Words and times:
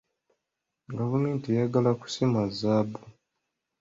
Gavumenti 0.97 1.47
ayagala 1.53 1.91
kusima 2.01 2.39
zzaabu. 2.51 2.99